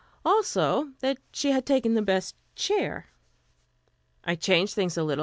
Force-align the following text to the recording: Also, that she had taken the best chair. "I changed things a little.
Also, 0.25 0.93
that 1.01 1.19
she 1.31 1.51
had 1.51 1.63
taken 1.63 1.93
the 1.93 2.01
best 2.01 2.35
chair. 2.55 3.11
"I 4.23 4.33
changed 4.33 4.73
things 4.73 4.97
a 4.97 5.03
little. 5.03 5.19